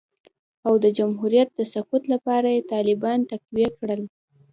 [0.67, 4.01] او د جمهوریت د سقوط لپاره یې طالبان تقویه کړل